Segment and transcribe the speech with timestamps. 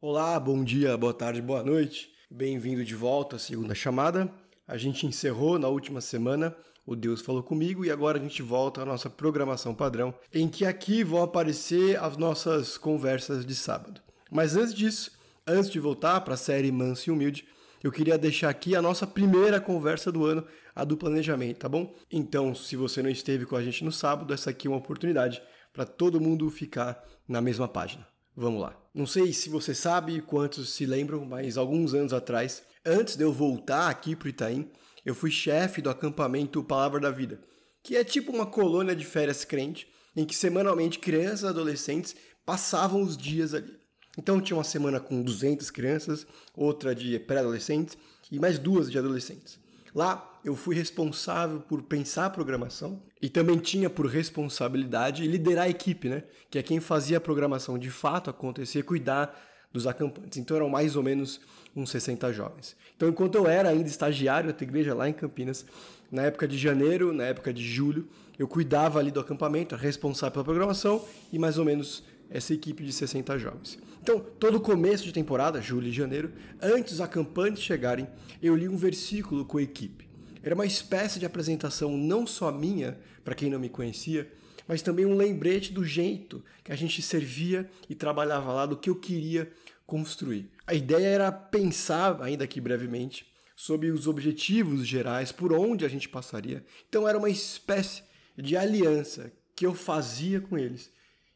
[0.00, 2.10] Olá, bom dia, boa tarde, boa noite.
[2.30, 4.30] Bem-vindo de volta à segunda chamada.
[4.66, 6.56] A gente encerrou na última semana
[6.86, 10.66] o Deus falou comigo e agora a gente volta à nossa programação padrão, em que
[10.66, 14.02] aqui vão aparecer as nossas conversas de sábado.
[14.30, 15.10] Mas antes disso,
[15.46, 17.46] antes de voltar para a série Manso e Humilde,
[17.84, 20.42] eu queria deixar aqui a nossa primeira conversa do ano,
[20.74, 21.94] a do planejamento, tá bom?
[22.10, 25.42] Então, se você não esteve com a gente no sábado, essa aqui é uma oportunidade
[25.70, 28.08] para todo mundo ficar na mesma página.
[28.34, 28.74] Vamos lá.
[28.94, 33.30] Não sei se você sabe quantos se lembram, mas alguns anos atrás, antes de eu
[33.30, 34.70] voltar aqui para o Itaim,
[35.04, 37.38] eu fui chefe do acampamento Palavra da Vida,
[37.82, 43.02] que é tipo uma colônia de férias crente, em que semanalmente crianças e adolescentes passavam
[43.02, 43.83] os dias ali.
[44.16, 47.98] Então tinha uma semana com 200 crianças, outra de pré-adolescentes
[48.30, 49.58] e mais duas de adolescentes.
[49.94, 55.68] Lá eu fui responsável por pensar a programação e também tinha por responsabilidade liderar a
[55.68, 56.24] equipe, né?
[56.50, 59.34] Que é quem fazia a programação de fato acontecer, cuidar
[59.72, 60.38] dos acampantes.
[60.38, 61.40] Então eram mais ou menos
[61.74, 62.76] uns 60 jovens.
[62.96, 65.66] Então, enquanto eu era ainda estagiário da igreja lá em Campinas,
[66.10, 70.44] na época de janeiro, na época de julho, eu cuidava ali do acampamento, responsável pela
[70.44, 72.04] programação e mais ou menos
[72.34, 73.78] essa equipe de 60 jovens.
[74.02, 78.08] Então, todo começo de temporada, julho e janeiro, antes dos acampantes chegarem,
[78.42, 80.08] eu li um versículo com a equipe.
[80.42, 84.30] Era uma espécie de apresentação não só minha, para quem não me conhecia,
[84.66, 88.90] mas também um lembrete do jeito que a gente servia e trabalhava lá, do que
[88.90, 89.48] eu queria
[89.86, 90.50] construir.
[90.66, 96.08] A ideia era pensar, ainda aqui brevemente, sobre os objetivos gerais, por onde a gente
[96.08, 96.64] passaria.
[96.88, 98.02] Então era uma espécie
[98.36, 100.90] de aliança que eu fazia com eles,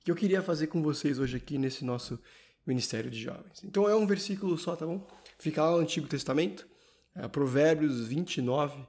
[0.09, 2.19] que eu queria fazer com vocês hoje aqui nesse nosso
[2.67, 3.63] Ministério de Jovens.
[3.63, 5.07] Então é um versículo só, tá bom?
[5.39, 6.67] Fica lá no Antigo Testamento,
[7.15, 8.87] é Provérbios 29,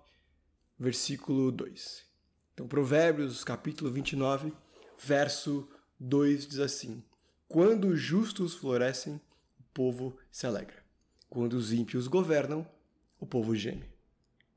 [0.79, 2.05] versículo 2.
[2.53, 4.53] Então, Provérbios, capítulo 29,
[4.97, 5.67] verso
[5.99, 7.03] 2 diz assim:
[7.49, 9.19] Quando os justos florescem,
[9.73, 10.81] povo se alegra.
[11.29, 12.65] Quando os ímpios governam,
[13.19, 13.89] o povo geme.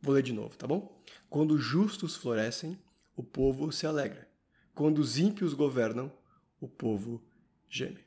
[0.01, 1.03] Vou ler de novo, tá bom?
[1.29, 2.79] Quando os justos florescem,
[3.17, 4.29] o povo se alegra.
[4.73, 6.09] Quando os ímpios governam,
[6.63, 7.21] o povo
[7.69, 7.99] geme.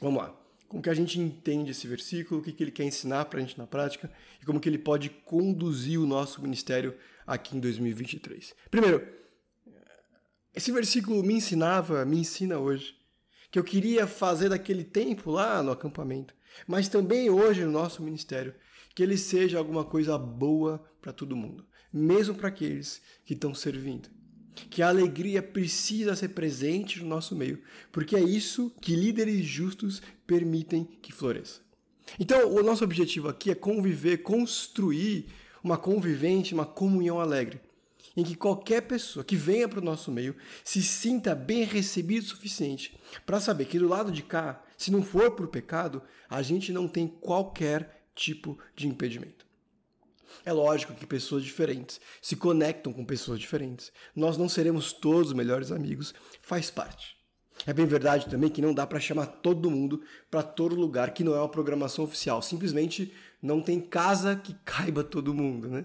[0.00, 0.40] Vamos lá.
[0.66, 3.42] Como que a gente entende esse versículo, o que, que ele quer ensinar para a
[3.42, 4.10] gente na prática
[4.42, 8.54] e como que ele pode conduzir o nosso ministério aqui em 2023.
[8.70, 9.06] Primeiro,
[10.52, 12.96] esse versículo me ensinava, me ensina hoje,
[13.52, 16.34] que eu queria fazer daquele tempo lá no acampamento,
[16.66, 18.54] mas também hoje no nosso ministério,
[18.96, 24.08] que ele seja alguma coisa boa para todo mundo, mesmo para aqueles que estão servindo.
[24.54, 27.60] Que a alegria precisa ser presente no nosso meio,
[27.90, 31.60] porque é isso que líderes justos permitem que floresça.
[32.18, 35.26] Então, o nosso objetivo aqui é conviver, construir
[35.62, 37.60] uma convivente, uma comunhão alegre
[38.16, 42.26] em que qualquer pessoa que venha para o nosso meio se sinta bem recebido o
[42.26, 46.72] suficiente para saber que do lado de cá, se não for por pecado, a gente
[46.72, 49.44] não tem qualquer tipo de impedimento.
[50.44, 53.92] É lógico que pessoas diferentes se conectam com pessoas diferentes.
[54.14, 57.16] Nós não seremos todos melhores amigos, faz parte.
[57.66, 61.24] É bem verdade também que não dá para chamar todo mundo para todo lugar que
[61.24, 62.42] não é uma programação oficial.
[62.42, 65.84] Simplesmente não tem casa que caiba todo mundo, né?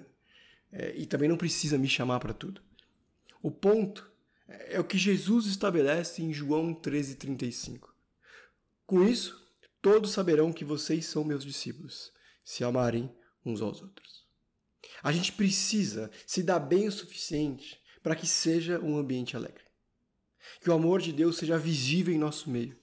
[0.72, 2.62] é, e também não precisa me chamar para tudo.
[3.42, 4.10] O ponto
[4.48, 7.90] é o que Jesus estabelece em João 13,35.
[8.86, 9.48] Com isso,
[9.82, 12.12] todos saberão que vocês são meus discípulos,
[12.44, 13.14] se amarem
[13.46, 14.19] uns aos outros.
[15.04, 19.64] A gente precisa se dar bem o suficiente para que seja um ambiente alegre.
[20.62, 22.78] Que o amor de Deus seja visível em nosso meio,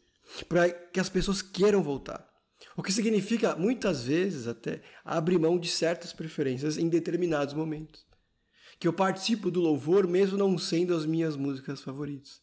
[0.49, 2.27] para que as pessoas queiram voltar
[2.77, 8.05] o que significa, muitas vezes, até abrir mão de certas preferências em determinados momentos.
[8.79, 12.43] Que eu participo do louvor mesmo não sendo as minhas músicas favoritas.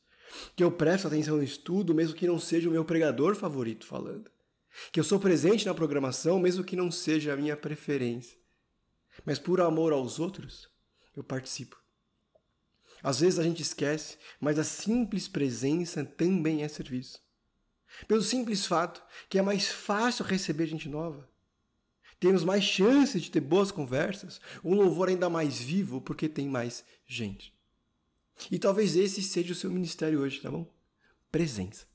[0.56, 4.32] Que eu presto atenção no estudo mesmo que não seja o meu pregador favorito falando.
[4.92, 8.38] Que eu sou presente na programação mesmo que não seja a minha preferência.
[9.26, 10.70] Mas por amor aos outros,
[11.16, 11.82] eu participo.
[13.02, 17.22] Às vezes a gente esquece, mas a simples presença também é serviço.
[18.08, 21.30] Pelo simples fato que é mais fácil receber gente nova.
[22.20, 26.86] Temos mais chances de ter boas conversas, um louvor ainda mais vivo porque tem mais
[27.06, 27.54] gente.
[28.50, 30.74] E talvez esse seja o seu ministério hoje, tá bom?
[31.30, 31.93] Presença.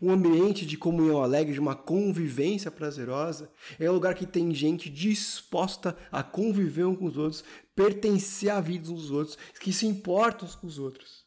[0.00, 4.90] Um ambiente de comunhão alegre, de uma convivência prazerosa, é um lugar que tem gente
[4.90, 7.44] disposta a conviver uns com os outros,
[7.74, 11.20] pertencer à vida uns dos outros, que se importam uns com os outros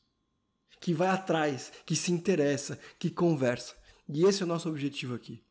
[0.83, 3.73] que vai atrás, que se interessa, que conversa.
[4.05, 5.41] E esse é o nosso objetivo aqui.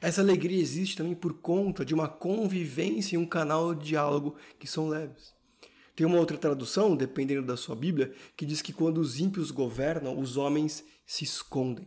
[0.00, 4.68] Essa alegria existe também por conta de uma convivência e um canal de diálogo que
[4.68, 5.34] são leves.
[6.02, 10.18] Tem uma outra tradução, dependendo da sua Bíblia, que diz que quando os ímpios governam,
[10.18, 11.86] os homens se escondem.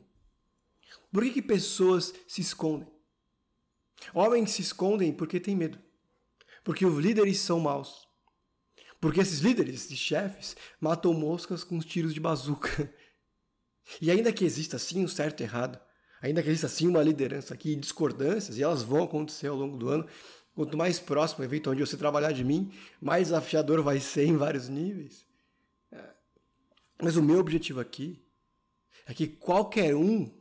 [1.12, 2.88] Por que, que pessoas se escondem?
[4.14, 5.78] Homens se escondem porque têm medo.
[6.64, 8.08] Porque os líderes são maus.
[9.02, 12.90] Porque esses líderes e chefes matam moscas com os tiros de bazuca.
[14.02, 15.78] E ainda que exista sim um certo e errado,
[16.20, 19.90] ainda que exista sim uma liderança aqui, discordâncias, e elas vão acontecer ao longo do
[19.90, 20.08] ano,
[20.56, 22.72] quanto mais próximo o evento onde você trabalhar de mim,
[23.02, 25.26] mais desafiador vai ser em vários níveis.
[25.92, 26.04] É.
[27.02, 28.24] Mas o meu objetivo aqui
[29.06, 30.32] é que qualquer um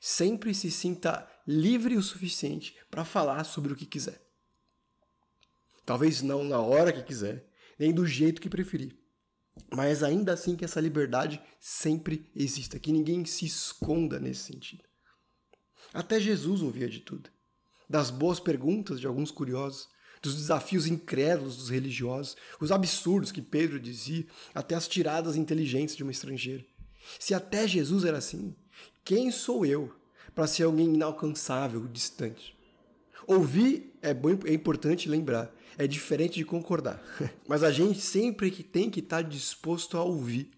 [0.00, 4.20] sempre se sinta livre o suficiente para falar sobre o que quiser.
[5.84, 7.46] Talvez não na hora que quiser,
[7.78, 8.96] nem do jeito que preferir.
[9.70, 14.82] Mas ainda assim que essa liberdade sempre exista, que ninguém se esconda nesse sentido.
[15.92, 17.33] Até Jesus ouvia de tudo.
[17.88, 19.88] Das boas perguntas de alguns curiosos,
[20.22, 26.02] dos desafios incrédulos dos religiosos, os absurdos que Pedro dizia, até as tiradas inteligentes de
[26.02, 26.64] uma estrangeira.
[27.18, 28.54] Se até Jesus era assim,
[29.04, 29.94] quem sou eu
[30.34, 32.56] para ser alguém inalcançável, distante?
[33.26, 37.02] Ouvir é, bom, é importante lembrar, é diferente de concordar.
[37.46, 40.50] Mas a gente sempre que tem que estar disposto a ouvir.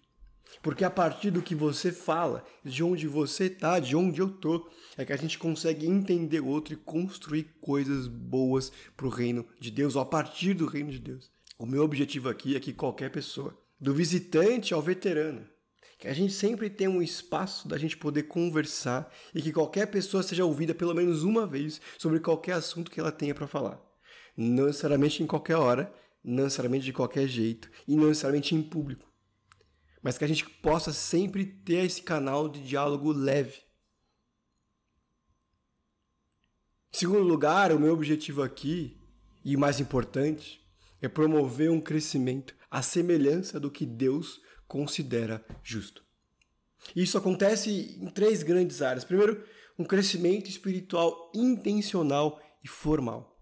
[0.61, 4.69] Porque a partir do que você fala, de onde você está, de onde eu tô,
[4.97, 9.45] é que a gente consegue entender o outro e construir coisas boas para o reino
[9.59, 11.31] de Deus, ou a partir do reino de Deus.
[11.59, 15.47] O meu objetivo aqui é que qualquer pessoa, do visitante ao veterano,
[15.99, 20.21] que a gente sempre tenha um espaço da gente poder conversar e que qualquer pessoa
[20.21, 23.81] seja ouvida pelo menos uma vez sobre qualquer assunto que ela tenha para falar.
[24.35, 25.91] Não necessariamente em qualquer hora,
[26.23, 29.11] não necessariamente de qualquer jeito e não necessariamente em público.
[30.07, 33.57] Mas que a gente possa sempre ter esse canal de diálogo leve.
[36.93, 38.97] Em segundo lugar, o meu objetivo aqui,
[39.43, 40.65] e mais importante,
[41.01, 46.01] é promover um crescimento à semelhança do que Deus considera justo.
[46.95, 49.03] Isso acontece em três grandes áreas.
[49.03, 49.45] Primeiro,
[49.77, 53.37] um crescimento espiritual intencional e formal.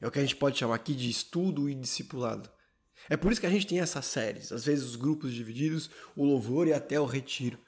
[0.00, 2.50] É o que a gente pode chamar aqui de estudo e discipulado.
[3.08, 6.24] É por isso que a gente tem essas séries, às vezes os grupos divididos, o
[6.24, 7.58] louvor e até o retiro.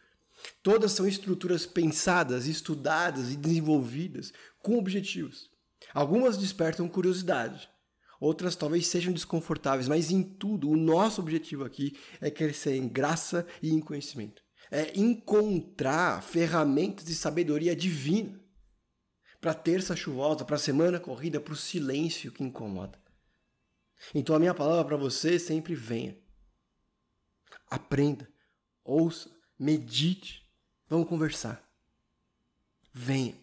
[0.63, 5.51] Todas são estruturas pensadas, estudadas e desenvolvidas com objetivos.
[5.95, 7.69] Algumas despertam curiosidade,
[8.21, 13.47] outras talvez sejam desconfortáveis, mas em tudo, o nosso objetivo aqui é crescer em graça
[13.61, 14.43] e em conhecimento.
[14.71, 18.41] É encontrar ferramentas de sabedoria divina
[19.41, 23.02] para terça chuvosa, para a semana corrida, para o silêncio que incomoda.
[24.15, 26.17] Então a minha palavra para você sempre venha.
[27.71, 28.29] Aprenda,
[28.85, 30.47] ouça, medite,
[30.89, 31.67] vamos conversar.
[32.93, 33.35] Venha.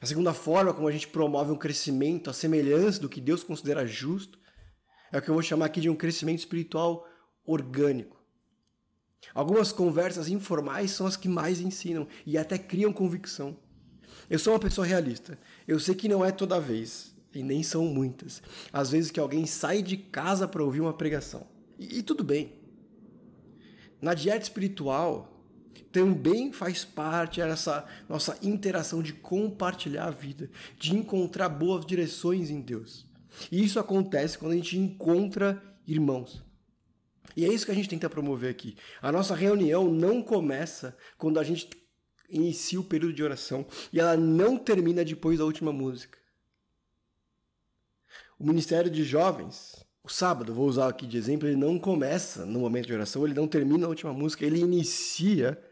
[0.00, 3.86] A segunda forma como a gente promove um crescimento à semelhança do que Deus considera
[3.86, 4.38] justo
[5.12, 7.06] é o que eu vou chamar aqui de um crescimento espiritual
[7.44, 8.18] orgânico.
[9.34, 13.56] Algumas conversas informais são as que mais ensinam e até criam convicção.
[14.28, 15.38] Eu sou uma pessoa realista.
[15.66, 18.42] Eu sei que não é toda vez, e nem são muitas,
[18.72, 21.46] às vezes que alguém sai de casa para ouvir uma pregação.
[21.78, 22.52] E, e tudo bem.
[24.00, 25.40] Na dieta espiritual,
[25.92, 32.60] também faz parte essa nossa interação de compartilhar a vida, de encontrar boas direções em
[32.60, 33.06] Deus.
[33.50, 36.42] E isso acontece quando a gente encontra irmãos.
[37.36, 38.76] E é isso que a gente tenta promover aqui.
[39.00, 41.68] A nossa reunião não começa quando a gente
[42.28, 46.19] inicia o período de oração e ela não termina depois da última música.
[48.40, 52.60] O Ministério de Jovens, o sábado, vou usar aqui de exemplo, ele não começa no
[52.60, 55.62] momento de oração, ele não termina a última música, ele inicia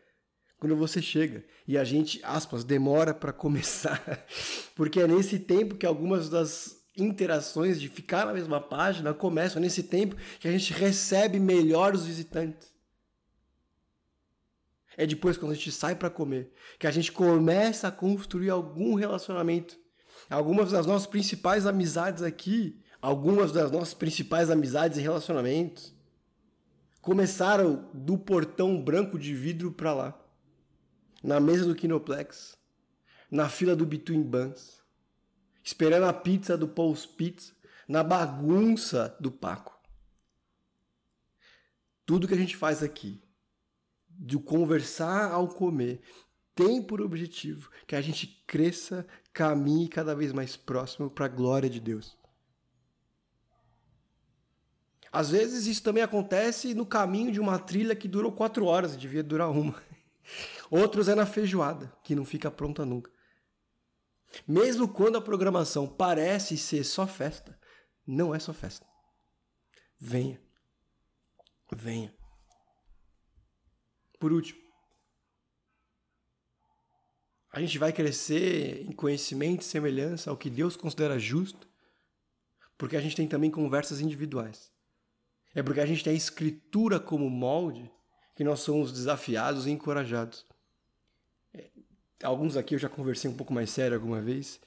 [0.59, 1.47] quando você chega.
[1.67, 4.27] E a gente, aspas, demora para começar,
[4.77, 9.63] porque é nesse tempo que algumas das interações de ficar na mesma página começam, é
[9.63, 12.69] nesse tempo que a gente recebe melhor os visitantes.
[14.95, 18.95] É depois, quando a gente sai para comer, que a gente começa a construir algum
[18.95, 19.88] relacionamento.
[20.29, 25.95] Algumas das nossas principais amizades aqui, algumas das nossas principais amizades e relacionamentos,
[27.01, 30.25] começaram do portão branco de vidro para lá
[31.23, 32.57] na mesa do Kinoplex,
[33.31, 34.83] na fila do Between Buns,
[35.63, 37.53] esperando a pizza do Paul's Pizza,
[37.89, 39.77] na bagunça do Paco.
[42.07, 43.23] Tudo que a gente faz aqui,
[44.09, 46.01] de conversar ao comer,
[46.59, 51.71] tem por objetivo que a gente cresça, caminhe cada vez mais próximo para a glória
[51.71, 52.19] de Deus.
[55.13, 59.23] Às vezes isso também acontece no caminho de uma trilha que durou quatro horas devia
[59.23, 59.81] durar uma.
[60.69, 63.09] Outros é na feijoada, que não fica pronta nunca.
[64.47, 67.57] Mesmo quando a programação parece ser só festa,
[68.05, 68.85] não é só festa.
[69.97, 70.43] Venha.
[71.73, 72.13] Venha.
[74.19, 74.68] Por último,
[77.59, 81.69] a gente vai crescer em conhecimento e semelhança ao que Deus considera justo,
[82.77, 84.71] porque a gente tem também conversas individuais.
[85.53, 87.91] É porque a gente tem a escritura como molde
[88.37, 90.47] que nós somos desafiados e encorajados.
[91.53, 91.69] É,
[92.23, 94.61] alguns aqui eu já conversei um pouco mais sério alguma vez,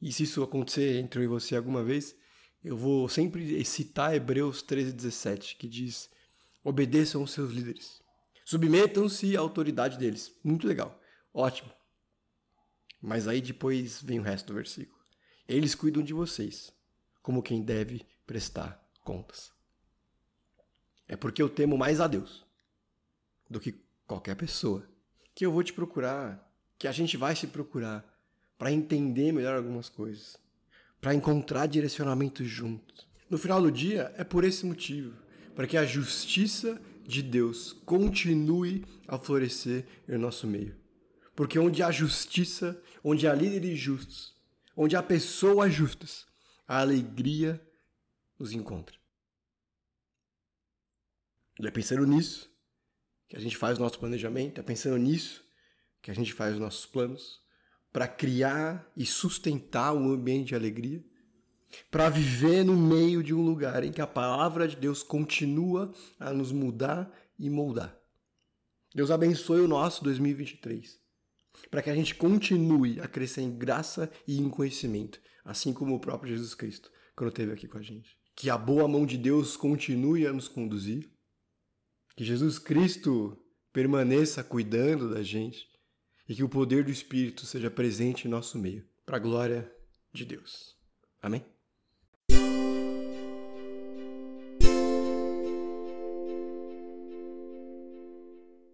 [0.00, 2.14] e se isso acontecer entre eu e você alguma vez,
[2.62, 6.08] eu vou sempre citar Hebreus 13,17, que diz:
[6.62, 8.00] obedeçam os seus líderes,
[8.44, 10.32] submetam-se à autoridade deles.
[10.44, 10.96] Muito legal,
[11.34, 11.72] ótimo.
[13.00, 14.98] Mas aí depois vem o resto do versículo.
[15.48, 16.72] Eles cuidam de vocês,
[17.22, 19.52] como quem deve prestar contas.
[21.08, 22.44] É porque eu temo mais a Deus
[23.48, 23.74] do que
[24.06, 24.88] qualquer pessoa
[25.34, 28.04] que eu vou te procurar, que a gente vai se procurar
[28.58, 30.36] para entender melhor algumas coisas,
[31.00, 33.06] para encontrar direcionamento juntos.
[33.28, 35.14] No final do dia, é por esse motivo,
[35.54, 40.74] para que a justiça de Deus continue a florescer em nosso meio.
[41.36, 44.34] Porque onde há justiça, onde há líderes justos,
[44.74, 46.26] onde há pessoas justas,
[46.66, 47.62] a alegria
[48.38, 48.96] nos encontra.
[51.60, 52.50] E é pensando nisso
[53.28, 55.44] que a gente faz o nosso planejamento, é pensando nisso
[56.00, 57.42] que a gente faz os nossos planos
[57.92, 61.04] para criar e sustentar um ambiente de alegria,
[61.90, 66.32] para viver no meio de um lugar em que a palavra de Deus continua a
[66.32, 67.94] nos mudar e moldar.
[68.94, 71.05] Deus abençoe o nosso 2023
[71.70, 76.00] para que a gente continue a crescer em graça e em conhecimento, assim como o
[76.00, 78.16] próprio Jesus Cristo, quando esteve aqui com a gente.
[78.34, 81.10] Que a boa mão de Deus continue a nos conduzir,
[82.16, 83.38] que Jesus Cristo
[83.72, 85.66] permaneça cuidando da gente
[86.28, 89.70] e que o poder do Espírito seja presente em nosso meio, para a glória
[90.12, 90.76] de Deus.
[91.22, 91.55] Amém?